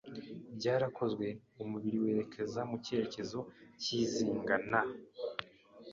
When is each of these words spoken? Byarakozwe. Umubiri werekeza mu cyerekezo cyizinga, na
Byarakozwe. 0.57 1.27
Umubiri 1.63 1.97
werekeza 2.03 2.59
mu 2.69 2.75
cyerekezo 2.85 3.39
cyizinga, 3.81 4.55
na 4.71 4.81